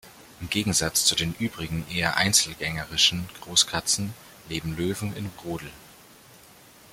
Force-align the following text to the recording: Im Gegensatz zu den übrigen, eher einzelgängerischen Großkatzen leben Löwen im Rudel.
Im 0.39 0.49
Gegensatz 0.49 1.05
zu 1.05 1.13
den 1.13 1.35
übrigen, 1.37 1.85
eher 1.87 2.17
einzelgängerischen 2.17 3.29
Großkatzen 3.41 4.15
leben 4.49 4.75
Löwen 4.75 5.15
im 5.15 5.29
Rudel. 5.45 5.69